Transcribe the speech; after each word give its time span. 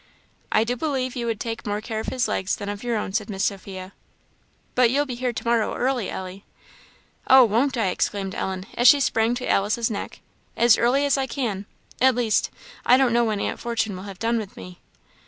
"I 0.51 0.63
do 0.63 0.75
believe 0.75 1.15
you 1.15 1.27
would 1.27 1.39
take 1.39 1.63
more 1.67 1.79
care 1.79 1.99
of 1.99 2.07
his 2.07 2.27
legs 2.27 2.55
than 2.55 2.69
of 2.69 2.83
your 2.83 2.97
own," 2.97 3.13
said 3.13 3.29
Miss 3.29 3.45
Sophia. 3.45 3.93
"But 4.73 4.89
you'll 4.89 5.05
be 5.05 5.13
here 5.13 5.31
to 5.31 5.45
morrow 5.45 5.75
early, 5.75 6.09
Ellie?" 6.09 6.43
"Oh, 7.27 7.43
won't 7.45 7.77
I?" 7.77 7.85
exclaimed 7.89 8.33
Ellen, 8.33 8.65
as 8.73 8.87
she 8.87 8.99
sprang 8.99 9.35
to 9.35 9.47
Alice's 9.47 9.91
neck 9.91 10.21
"as 10.57 10.75
early 10.75 11.05
as 11.05 11.19
I 11.19 11.27
can, 11.27 11.67
at 12.01 12.15
least; 12.15 12.49
I 12.83 12.97
don't 12.97 13.13
know 13.13 13.25
when 13.25 13.39
Aunt 13.39 13.59
Fortune 13.59 13.95
will 13.95 14.05
have 14.05 14.17
done 14.17 14.39
with 14.39 14.57
me." 14.57 14.79